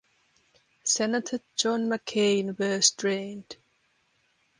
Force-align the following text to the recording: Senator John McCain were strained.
Senator 0.83 1.39
John 1.55 1.87
McCain 1.87 2.57
were 2.57 2.81
strained. 2.81 3.57